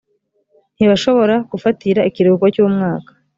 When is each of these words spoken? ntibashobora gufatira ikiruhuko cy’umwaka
ntibashobora 0.75 1.35
gufatira 1.51 2.01
ikiruhuko 2.09 2.45
cy’umwaka 2.53 3.11